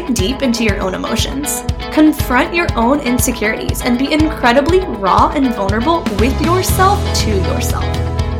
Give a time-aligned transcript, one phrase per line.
[0.00, 1.62] dig deep into your own emotions.
[1.92, 7.84] Confront your own insecurities and be incredibly raw and vulnerable with yourself to yourself.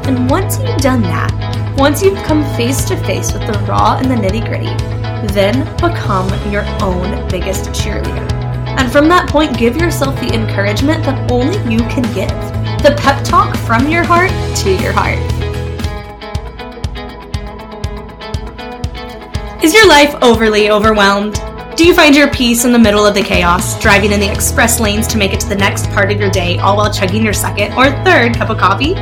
[0.09, 1.31] And once you've done that,
[1.79, 4.75] once you've come face to face with the raw and the nitty gritty,
[5.33, 8.33] then become your own biggest cheerleader.
[8.77, 12.35] And from that point, give yourself the encouragement that only you can give.
[12.83, 14.33] The pep talk from your heart
[14.65, 15.54] to your heart.
[19.65, 21.41] Is your life overly overwhelmed?
[21.75, 24.79] Do you find your peace in the middle of the chaos, driving in the express
[24.79, 27.33] lanes to make it to the next part of your day, all while chugging your
[27.33, 28.93] second or third cup of coffee?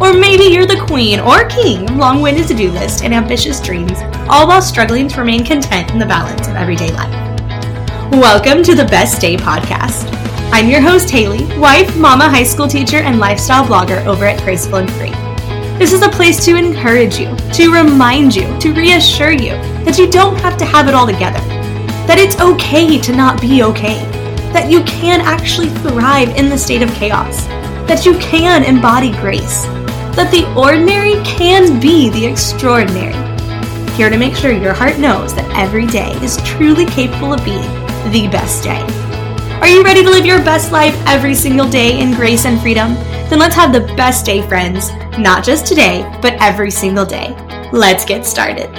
[0.00, 3.60] Or maybe you're the queen or king, of long winded to do lists and ambitious
[3.60, 3.96] dreams,
[4.28, 7.14] all while struggling to remain content in the balance of everyday life.
[8.10, 10.12] Welcome to the Best Day Podcast.
[10.50, 14.78] I'm your host, Haley, wife, mama, high school teacher, and lifestyle blogger over at Graceful
[14.78, 15.27] and Free.
[15.78, 19.52] This is a place to encourage you, to remind you, to reassure you
[19.84, 21.38] that you don't have to have it all together,
[22.08, 24.00] that it's okay to not be okay,
[24.52, 27.46] that you can actually thrive in the state of chaos,
[27.86, 29.66] that you can embody grace,
[30.16, 33.14] that the ordinary can be the extraordinary.
[33.92, 37.70] Here to make sure your heart knows that every day is truly capable of being
[38.10, 38.82] the best day.
[39.60, 42.96] Are you ready to live your best life every single day in grace and freedom?
[43.28, 44.90] Then let's have the best day, friends.
[45.18, 47.36] Not just today, but every single day.
[47.72, 48.70] Let's get started.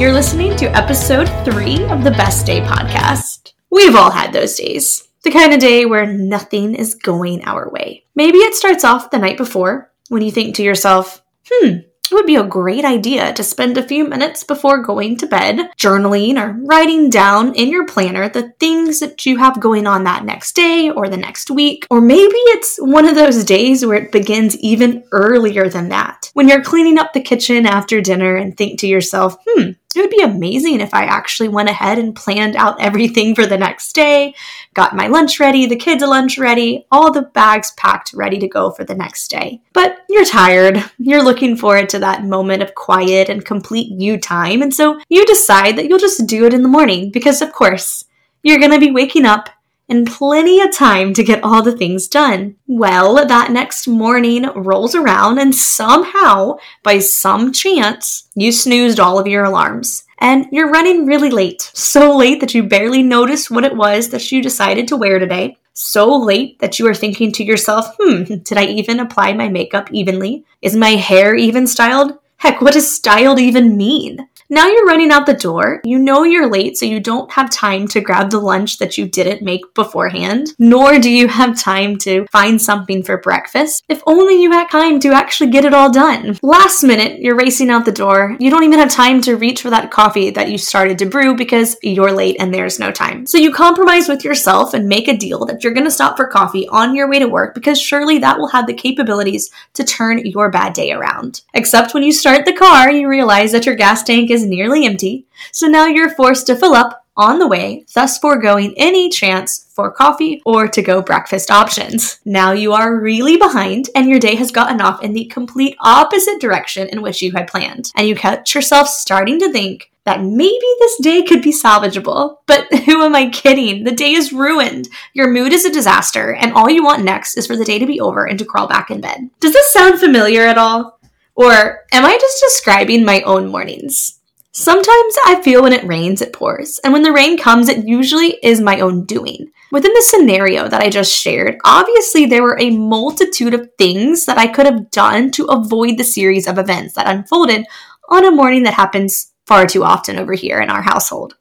[0.00, 3.52] You're listening to episode three of the Best Day podcast.
[3.70, 8.04] We've all had those days the kind of day where nothing is going our way.
[8.14, 11.78] Maybe it starts off the night before when you think to yourself, hmm,
[12.10, 15.70] it would be a great idea to spend a few minutes before going to bed
[15.76, 20.24] journaling or writing down in your planner the things that you have going on that
[20.24, 21.86] next day or the next week.
[21.90, 26.30] Or maybe it's one of those days where it begins even earlier than that.
[26.34, 30.10] When you're cleaning up the kitchen after dinner and think to yourself, hmm, it would
[30.10, 34.34] be amazing if I actually went ahead and planned out everything for the next day,
[34.74, 38.70] got my lunch ready, the kids' lunch ready, all the bags packed ready to go
[38.70, 39.62] for the next day.
[39.72, 40.82] But you're tired.
[40.98, 44.62] You're looking forward to that moment of quiet and complete you time.
[44.62, 48.04] And so you decide that you'll just do it in the morning because, of course,
[48.42, 49.50] you're going to be waking up
[49.88, 52.56] and plenty of time to get all the things done.
[52.66, 59.26] Well, that next morning rolls around, and somehow, by some chance, you snoozed all of
[59.26, 60.04] your alarms.
[60.18, 61.70] And you're running really late.
[61.74, 65.58] So late that you barely noticed what it was that you decided to wear today.
[65.74, 69.92] So late that you are thinking to yourself, hmm, did I even apply my makeup
[69.92, 70.44] evenly?
[70.62, 72.18] Is my hair even styled?
[72.38, 74.26] Heck, what does styled even mean?
[74.48, 75.80] Now you're running out the door.
[75.84, 79.06] You know you're late, so you don't have time to grab the lunch that you
[79.08, 83.82] didn't make beforehand, nor do you have time to find something for breakfast.
[83.88, 86.38] If only you had time to actually get it all done.
[86.42, 88.36] Last minute, you're racing out the door.
[88.38, 91.34] You don't even have time to reach for that coffee that you started to brew
[91.34, 93.26] because you're late and there's no time.
[93.26, 96.28] So you compromise with yourself and make a deal that you're going to stop for
[96.28, 100.24] coffee on your way to work because surely that will have the capabilities to turn
[100.24, 101.42] your bad day around.
[101.54, 104.86] Except when you start the car, you realize that your gas tank is is nearly
[104.86, 109.66] empty, so now you're forced to fill up on the way, thus foregoing any chance
[109.74, 112.20] for coffee or to go breakfast options.
[112.24, 116.40] Now you are really behind and your day has gotten off in the complete opposite
[116.40, 117.90] direction in which you had planned.
[117.96, 122.36] And you catch yourself starting to think that maybe this day could be salvageable.
[122.46, 123.84] But who am I kidding?
[123.84, 124.88] The day is ruined.
[125.14, 127.86] Your mood is a disaster, and all you want next is for the day to
[127.86, 129.30] be over and to crawl back in bed.
[129.40, 131.00] Does this sound familiar at all?
[131.34, 134.15] Or am I just describing my own mornings?
[134.58, 138.38] Sometimes I feel when it rains, it pours, and when the rain comes, it usually
[138.42, 139.50] is my own doing.
[139.70, 144.38] Within the scenario that I just shared, obviously there were a multitude of things that
[144.38, 147.66] I could have done to avoid the series of events that unfolded
[148.08, 151.36] on a morning that happens far too often over here in our household.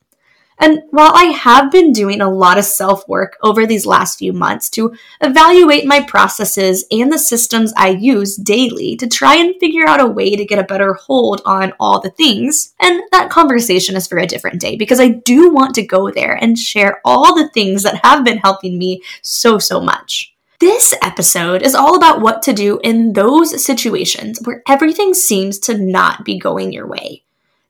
[0.60, 4.32] And while I have been doing a lot of self work over these last few
[4.32, 9.88] months to evaluate my processes and the systems I use daily to try and figure
[9.88, 13.96] out a way to get a better hold on all the things, and that conversation
[13.96, 17.36] is for a different day because I do want to go there and share all
[17.36, 20.34] the things that have been helping me so, so much.
[20.62, 25.78] This episode is all about what to do in those situations where everything seems to
[25.78, 27.25] not be going your way.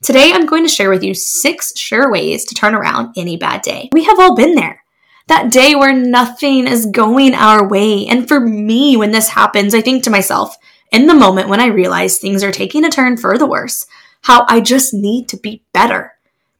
[0.06, 3.64] Today, I'm going to share with you six sure ways to turn around any bad
[3.64, 3.90] day.
[3.92, 4.84] We have all been there.
[5.26, 8.06] That day where nothing is going our way.
[8.06, 10.58] And for me, when this happens, I think to myself,
[10.92, 13.88] in the moment when I realize things are taking a turn for the worse,
[14.22, 16.14] how I just need to be better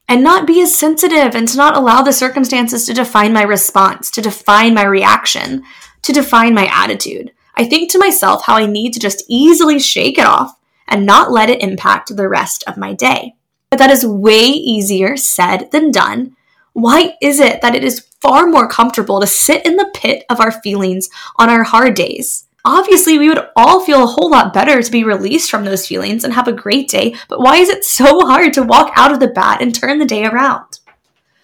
[0.08, 4.10] and not be as sensitive and to not allow the circumstances to define my response,
[4.10, 5.62] to define my reaction,
[6.02, 7.30] to define my attitude.
[7.54, 11.30] I think to myself how I need to just easily shake it off and not
[11.30, 13.34] let it impact the rest of my day.
[13.70, 16.36] But that is way easier said than done.
[16.72, 20.40] Why is it that it is far more comfortable to sit in the pit of
[20.40, 22.46] our feelings on our hard days?
[22.64, 26.24] Obviously, we would all feel a whole lot better to be released from those feelings
[26.24, 29.20] and have a great day, but why is it so hard to walk out of
[29.20, 30.80] the bad and turn the day around?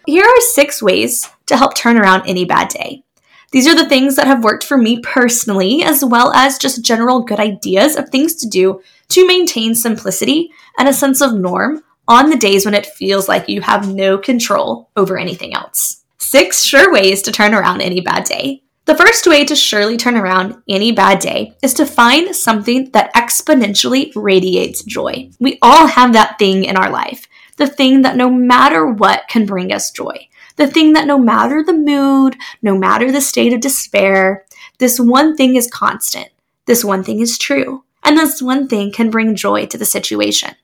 [0.06, 3.04] Here are six ways to help turn around any bad day.
[3.52, 7.20] These are the things that have worked for me personally, as well as just general
[7.20, 12.30] good ideas of things to do to maintain simplicity and a sense of norm on
[12.30, 16.02] the days when it feels like you have no control over anything else.
[16.16, 18.62] Six sure ways to turn around any bad day.
[18.86, 23.14] The first way to surely turn around any bad day is to find something that
[23.14, 25.30] exponentially radiates joy.
[25.38, 27.28] We all have that thing in our life,
[27.58, 30.26] the thing that no matter what can bring us joy,
[30.56, 34.44] the thing that no matter the mood, no matter the state of despair,
[34.78, 36.28] this one thing is constant,
[36.66, 40.54] this one thing is true, and this one thing can bring joy to the situation.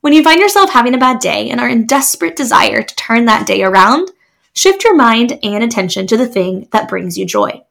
[0.00, 3.26] When you find yourself having a bad day and are in desperate desire to turn
[3.26, 4.10] that day around,
[4.52, 7.62] Shift your mind and attention to the thing that brings you joy.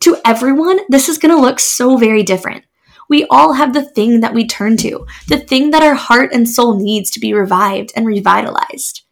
[0.00, 2.64] To everyone, this is going to look so very different.
[3.08, 6.48] We all have the thing that we turn to, the thing that our heart and
[6.48, 9.02] soul needs to be revived and revitalized.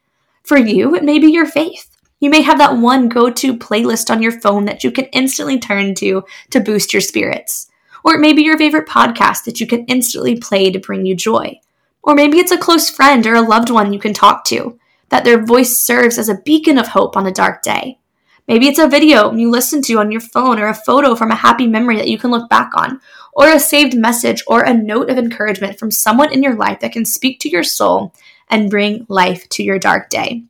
[0.48, 1.94] For you, it may be your faith.
[2.20, 5.58] You may have that one go to playlist on your phone that you can instantly
[5.58, 7.70] turn to to boost your spirits.
[8.02, 11.14] Or it may be your favorite podcast that you can instantly play to bring you
[11.14, 11.60] joy.
[12.02, 14.78] Or maybe it's a close friend or a loved one you can talk to
[15.10, 17.98] that their voice serves as a beacon of hope on a dark day.
[18.46, 21.34] Maybe it's a video you listen to on your phone or a photo from a
[21.34, 23.02] happy memory that you can look back on,
[23.34, 26.92] or a saved message or a note of encouragement from someone in your life that
[26.92, 28.14] can speak to your soul
[28.50, 30.44] and bring life to your dark day.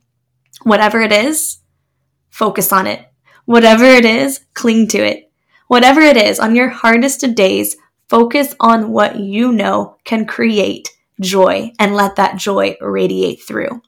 [0.63, 1.59] Whatever it is,
[2.29, 3.05] focus on it.
[3.45, 5.31] Whatever it is, cling to it.
[5.67, 10.89] Whatever it is, on your hardest of days, focus on what you know can create
[11.21, 13.81] joy and let that joy radiate through.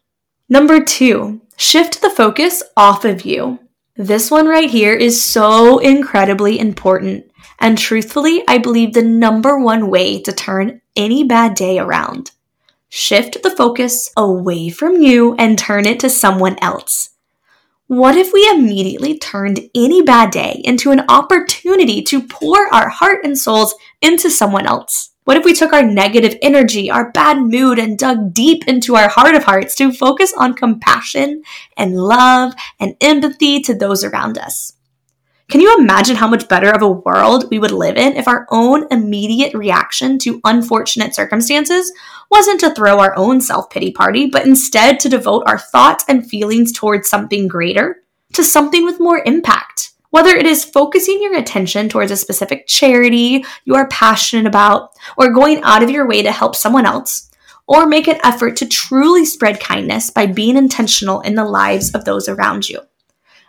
[0.50, 3.60] Number two, shift the focus off of you.
[3.96, 7.32] This one right here is so incredibly important.
[7.60, 12.32] And truthfully, I believe the number one way to turn any bad day around.
[12.94, 17.12] Shift the focus away from you and turn it to someone else.
[17.88, 23.24] What if we immediately turned any bad day into an opportunity to pour our heart
[23.24, 25.12] and souls into someone else?
[25.24, 29.08] What if we took our negative energy, our bad mood, and dug deep into our
[29.08, 31.44] heart of hearts to focus on compassion
[31.78, 34.74] and love and empathy to those around us?
[35.52, 38.48] Can you imagine how much better of a world we would live in if our
[38.52, 41.92] own immediate reaction to unfortunate circumstances
[42.30, 46.26] wasn't to throw our own self pity party, but instead to devote our thoughts and
[46.26, 48.02] feelings towards something greater,
[48.32, 49.92] to something with more impact?
[50.12, 55.34] Whether it is focusing your attention towards a specific charity you are passionate about, or
[55.34, 57.30] going out of your way to help someone else,
[57.68, 62.06] or make an effort to truly spread kindness by being intentional in the lives of
[62.06, 62.80] those around you.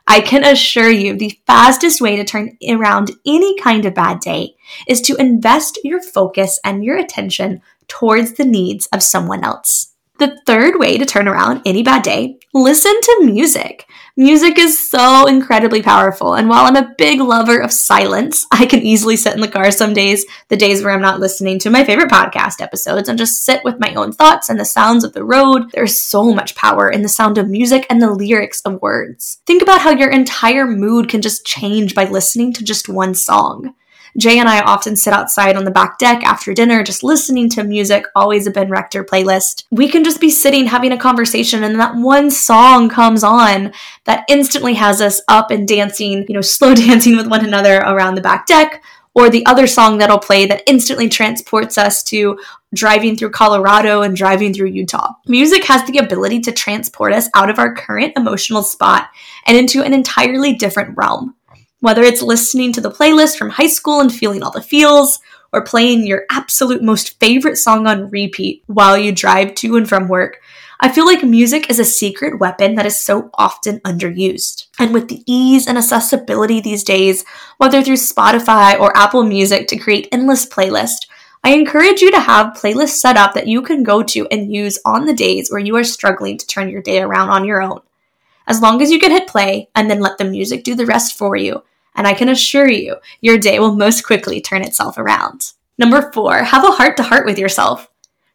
[0.07, 4.57] I can assure you the fastest way to turn around any kind of bad day
[4.87, 9.92] is to invest your focus and your attention towards the needs of someone else.
[10.23, 13.89] The third way to turn around any bad day, listen to music.
[14.17, 18.83] Music is so incredibly powerful, and while I'm a big lover of silence, I can
[18.83, 21.83] easily sit in the car some days, the days where I'm not listening to my
[21.83, 25.25] favorite podcast episodes, and just sit with my own thoughts and the sounds of the
[25.25, 25.73] road.
[25.73, 29.41] There's so much power in the sound of music and the lyrics of words.
[29.45, 33.75] Think about how your entire mood can just change by listening to just one song.
[34.19, 37.65] Jay and I often sit outside on the back deck after dinner, just listening to
[37.65, 39.65] music, always a Ben Rector playlist.
[39.71, 43.73] We can just be sitting having a conversation, and that one song comes on
[44.05, 48.15] that instantly has us up and dancing, you know, slow dancing with one another around
[48.15, 48.83] the back deck.
[49.15, 52.39] Or the other song that'll play that instantly transports us to
[52.75, 55.13] driving through Colorado and driving through Utah.
[55.27, 59.11] Music has the ability to transport us out of our current emotional spot
[59.47, 61.35] and into an entirely different realm.
[61.83, 65.19] Whether it's listening to the playlist from high school and feeling all the feels,
[65.53, 70.07] or playing your absolute most favorite song on repeat while you drive to and from
[70.07, 70.41] work,
[70.79, 74.69] I feel like music is a secret weapon that is so often underused.
[74.79, 77.25] And with the ease and accessibility these days,
[77.59, 81.09] whether through Spotify or Apple Music to create endless playlists,
[81.43, 84.79] I encourage you to have playlists set up that you can go to and use
[84.85, 87.81] on the days where you are struggling to turn your day around on your own.
[88.47, 91.19] As long as you can hit play and then let the music do the rest
[91.19, 95.53] for you, and I can assure you, your day will most quickly turn itself around.
[95.79, 97.89] Number four, have a heart to heart with yourself.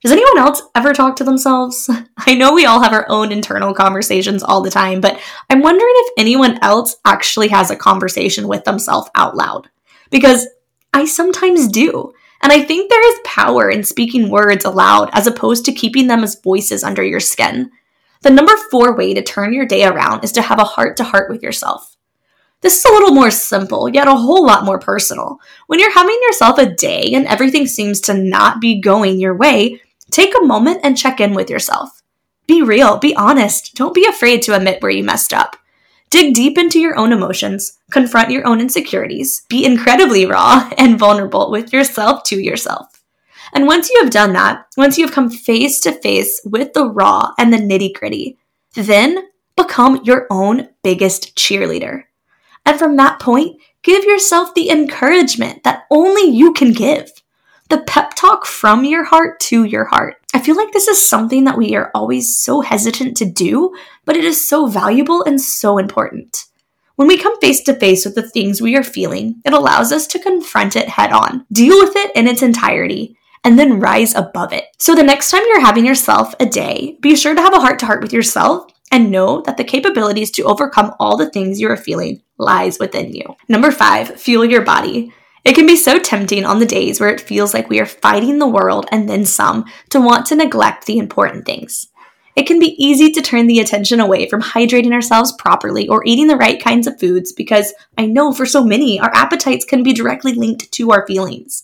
[0.03, 1.89] Does anyone else ever talk to themselves?
[2.17, 5.93] I know we all have our own internal conversations all the time, but I'm wondering
[5.95, 9.69] if anyone else actually has a conversation with themselves out loud.
[10.11, 10.47] Because
[10.93, 12.13] I sometimes do.
[12.41, 16.23] And I think there is power in speaking words aloud as opposed to keeping them
[16.23, 17.71] as voices under your skin.
[18.21, 21.03] The number four way to turn your day around is to have a heart to
[21.03, 21.97] heart with yourself.
[22.61, 25.39] This is a little more simple, yet a whole lot more personal.
[25.67, 29.79] When you're having yourself a day and everything seems to not be going your way,
[30.09, 32.01] take a moment and check in with yourself.
[32.47, 35.57] Be real, be honest, don't be afraid to admit where you messed up.
[36.09, 41.51] Dig deep into your own emotions, confront your own insecurities, be incredibly raw and vulnerable
[41.51, 43.03] with yourself to yourself.
[43.53, 46.87] And once you have done that, once you have come face to face with the
[46.87, 48.37] raw and the nitty gritty,
[48.73, 52.03] then become your own biggest cheerleader.
[52.67, 57.09] And from that point, give yourself the encouragement that only you can give.
[57.69, 60.17] The pep talk from your heart to your heart.
[60.33, 64.17] I feel like this is something that we are always so hesitant to do, but
[64.17, 66.43] it is so valuable and so important.
[66.97, 70.05] When we come face to face with the things we are feeling, it allows us
[70.07, 74.51] to confront it head on, deal with it in its entirety, and then rise above
[74.51, 74.65] it.
[74.77, 77.79] So the next time you're having yourself a day, be sure to have a heart
[77.79, 81.70] to heart with yourself and know that the capabilities to overcome all the things you
[81.70, 83.36] are feeling lies within you.
[83.48, 85.12] Number five, fuel your body.
[85.44, 88.39] It can be so tempting on the days where it feels like we are fighting
[88.39, 91.88] the world and then some to want to neglect the important things.
[92.36, 96.27] It can be easy to turn the attention away from hydrating ourselves properly or eating
[96.27, 99.91] the right kinds of foods because I know for so many, our appetites can be
[99.91, 101.63] directly linked to our feelings.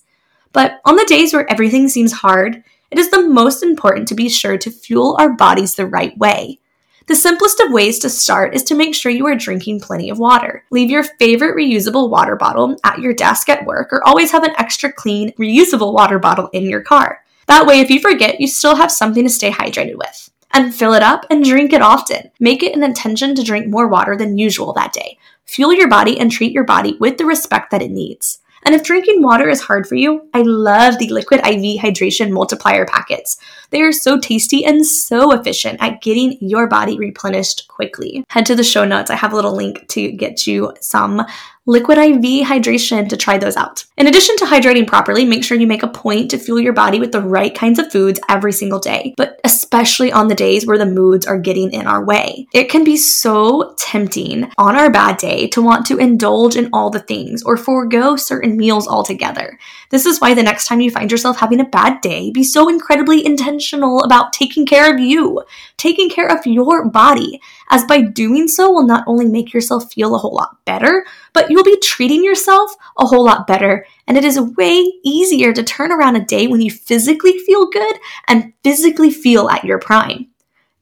[0.51, 4.30] But on the days where everything seems hard, it is the most important to be
[4.30, 6.60] sure to fuel our bodies the right way.
[7.05, 10.19] The simplest of ways to start is to make sure you are drinking plenty of
[10.19, 10.63] water.
[10.72, 14.55] Leave your favorite reusable water bottle at your desk at work or always have an
[14.57, 17.19] extra clean, reusable water bottle in your car.
[17.48, 20.29] That way, if you forget, you still have something to stay hydrated with.
[20.51, 22.31] And fill it up and drink it often.
[22.39, 25.17] Make it an intention to drink more water than usual that day.
[25.45, 28.39] Fuel your body and treat your body with the respect that it needs.
[28.65, 32.86] And if drinking water is hard for you, I love the Liquid IV Hydration Multiplier
[32.86, 33.38] packets.
[33.70, 38.24] They are so tasty and so efficient at getting your body replenished quickly.
[38.29, 39.12] Head to the show notes.
[39.12, 41.24] I have a little link to get you some
[41.65, 43.86] Liquid IV hydration to try those out.
[43.96, 47.00] In addition to hydrating properly, make sure you make a point to fuel your body
[47.00, 50.77] with the right kinds of foods every single day, but especially on the days where
[50.77, 52.48] the moods are getting in our way.
[52.53, 56.89] It can be so tempting on our bad day to want to indulge in all
[56.89, 59.58] the things or forego certain meals altogether.
[59.93, 62.67] This is why the next time you find yourself having a bad day, be so
[62.67, 65.43] incredibly intentional about taking care of you,
[65.77, 70.15] taking care of your body, as by doing so will not only make yourself feel
[70.15, 73.85] a whole lot better, but you'll be treating yourself a whole lot better.
[74.07, 77.97] And it is way easier to turn around a day when you physically feel good
[78.27, 80.33] and physically feel at your prime.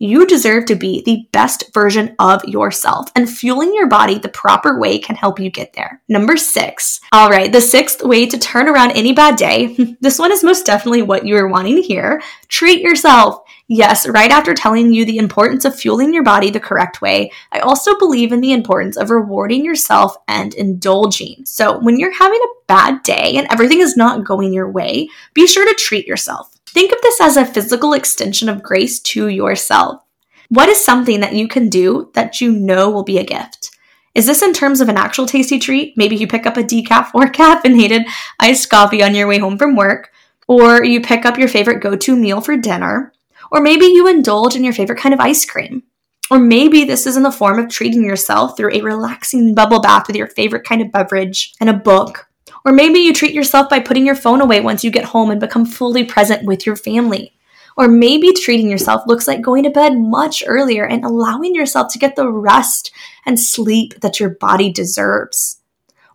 [0.03, 4.79] You deserve to be the best version of yourself, and fueling your body the proper
[4.79, 6.01] way can help you get there.
[6.09, 6.99] Number six.
[7.11, 9.77] All right, the sixth way to turn around any bad day.
[10.01, 12.19] This one is most definitely what you are wanting to hear.
[12.47, 13.43] Treat yourself.
[13.67, 17.59] Yes, right after telling you the importance of fueling your body the correct way, I
[17.59, 21.45] also believe in the importance of rewarding yourself and indulging.
[21.45, 25.45] So, when you're having a bad day and everything is not going your way, be
[25.45, 26.57] sure to treat yourself.
[26.73, 30.03] Think of this as a physical extension of grace to yourself.
[30.49, 33.71] What is something that you can do that you know will be a gift?
[34.15, 35.95] Is this in terms of an actual tasty treat?
[35.95, 38.05] Maybe you pick up a decaf or caffeinated
[38.39, 40.11] iced coffee on your way home from work,
[40.47, 43.13] or you pick up your favorite go to meal for dinner
[43.51, 45.83] or maybe you indulge in your favorite kind of ice cream.
[46.31, 50.07] Or maybe this is in the form of treating yourself through a relaxing bubble bath
[50.07, 52.29] with your favorite kind of beverage and a book.
[52.65, 55.39] Or maybe you treat yourself by putting your phone away once you get home and
[55.39, 57.33] become fully present with your family.
[57.77, 61.99] Or maybe treating yourself looks like going to bed much earlier and allowing yourself to
[61.99, 62.91] get the rest
[63.25, 65.61] and sleep that your body deserves.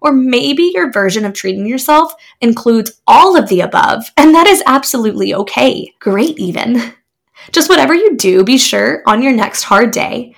[0.00, 4.62] Or maybe your version of treating yourself includes all of the above, and that is
[4.66, 5.92] absolutely okay.
[5.98, 6.94] Great, even.
[7.52, 10.34] Just whatever you do, be sure on your next hard day,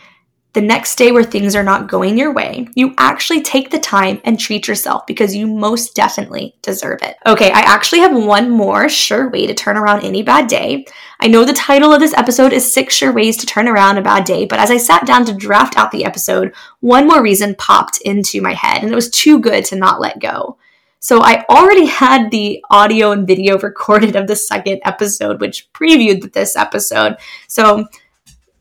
[0.59, 4.21] the next day where things are not going your way, you actually take the time
[4.25, 7.17] and treat yourself because you most definitely deserve it.
[7.27, 10.85] Okay, I actually have one more sure way to turn around any bad day.
[11.21, 14.03] I know the title of this episode is Six Sure Ways to Turn Around a
[14.03, 17.55] Bad Day, but as I sat down to draft out the episode, one more reason
[17.55, 20.59] popped into my head and it was too good to not let go.
[20.99, 26.33] So I already had the audio and video recorded of the second episode, which previewed
[26.33, 27.17] this episode.
[27.47, 27.87] So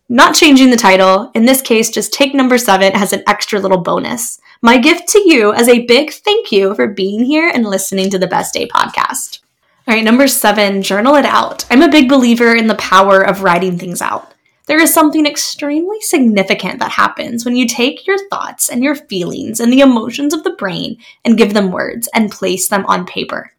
[0.10, 1.32] not changing the title.
[1.36, 4.40] In this case, just take number seven as an extra little bonus.
[4.62, 8.18] My gift to you as a big thank you for being here and listening to
[8.18, 9.42] the Best Day podcast.
[9.88, 11.66] All right, number seven, journal it out.
[11.70, 14.34] I'm a big believer in the power of writing things out.
[14.66, 19.60] There is something extremely significant that happens when you take your thoughts and your feelings
[19.60, 23.54] and the emotions of the brain and give them words and place them on paper.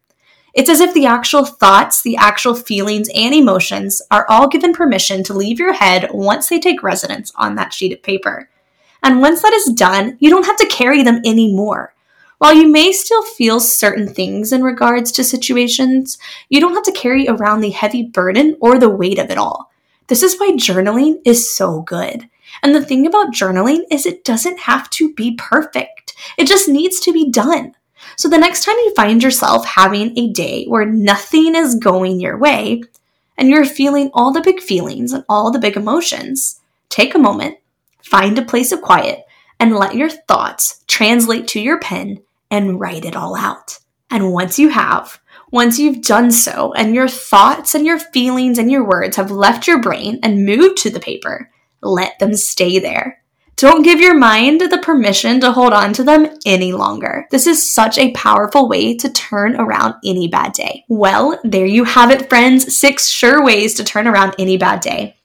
[0.54, 5.22] It's as if the actual thoughts, the actual feelings, and emotions are all given permission
[5.24, 8.48] to leave your head once they take residence on that sheet of paper.
[9.02, 11.94] And once that is done, you don't have to carry them anymore.
[12.38, 16.92] While you may still feel certain things in regards to situations, you don't have to
[16.92, 19.70] carry around the heavy burden or the weight of it all.
[20.06, 22.28] This is why journaling is so good.
[22.62, 26.14] And the thing about journaling is it doesn't have to be perfect.
[26.36, 27.74] It just needs to be done.
[28.18, 32.36] So the next time you find yourself having a day where nothing is going your
[32.36, 32.82] way
[33.36, 36.58] and you're feeling all the big feelings and all the big emotions,
[36.88, 37.58] take a moment,
[38.02, 39.24] find a place of quiet,
[39.60, 42.20] and let your thoughts translate to your pen
[42.50, 43.78] and write it all out.
[44.10, 45.20] And once you have,
[45.52, 49.68] once you've done so and your thoughts and your feelings and your words have left
[49.68, 53.22] your brain and moved to the paper, let them stay there.
[53.58, 57.26] Don't give your mind the permission to hold on to them any longer.
[57.32, 60.84] This is such a powerful way to turn around any bad day.
[60.88, 62.78] Well, there you have it, friends.
[62.78, 65.16] Six sure ways to turn around any bad day.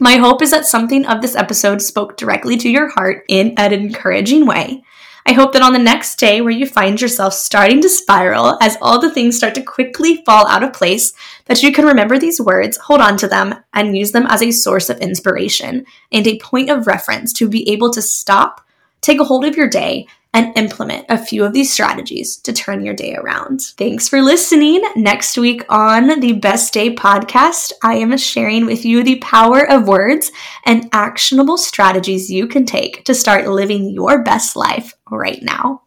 [0.00, 3.72] My hope is that something of this episode spoke directly to your heart in an
[3.72, 4.82] encouraging way.
[5.28, 8.78] I hope that on the next day where you find yourself starting to spiral as
[8.80, 11.12] all the things start to quickly fall out of place,
[11.44, 14.50] that you can remember these words, hold on to them, and use them as a
[14.50, 18.66] source of inspiration and a point of reference to be able to stop,
[19.02, 22.84] take a hold of your day, and implement a few of these strategies to turn
[22.84, 23.62] your day around.
[23.76, 24.82] Thanks for listening.
[24.94, 29.88] Next week on the Best Day podcast, I am sharing with you the power of
[29.88, 30.30] words
[30.64, 35.82] and actionable strategies you can take to start living your best life right now.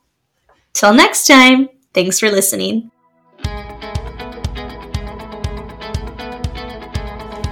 [0.73, 2.91] Till next time, thanks for listening.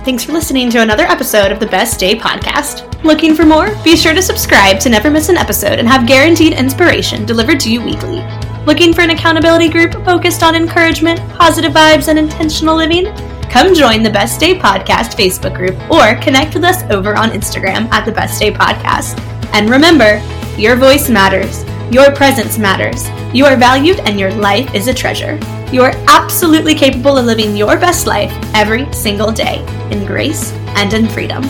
[0.06, 3.04] Thanks for listening to another episode of the Best Day podcast.
[3.04, 3.76] Looking for more?
[3.84, 7.72] Be sure to subscribe to never miss an episode and have guaranteed inspiration delivered to
[7.72, 8.26] you weekly.
[8.66, 13.14] Looking for an accountability group focused on encouragement, positive vibes, and intentional living?
[13.50, 17.92] Come join the Best Day Podcast Facebook group or connect with us over on Instagram
[17.92, 19.20] at the Best Day Podcast.
[19.54, 20.24] And remember,
[20.58, 25.38] your voice matters, your presence matters, you are valued, and your life is a treasure.
[25.72, 30.92] You are absolutely capable of living your best life every single day in grace and
[30.94, 31.44] in freedom.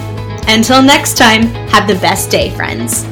[0.47, 3.09] Until next time, have the best day, friends.